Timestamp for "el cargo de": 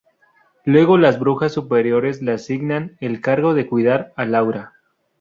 3.01-3.67